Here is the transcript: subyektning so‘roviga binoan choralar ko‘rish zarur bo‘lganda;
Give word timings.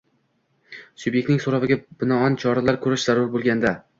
subyektning 1.01 1.41
so‘roviga 1.43 1.77
binoan 2.03 2.39
choralar 2.45 2.83
ko‘rish 2.87 3.07
zarur 3.11 3.31
bo‘lganda; 3.37 3.75